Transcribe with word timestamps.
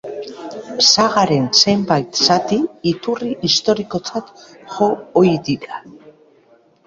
Sagaren 0.91 1.43
zenbait 1.57 2.21
zati 2.29 2.57
iturri 2.93 3.29
historikotzat 3.49 4.33
jo 4.77 4.87
ohi 5.23 5.37
dira. 5.51 5.79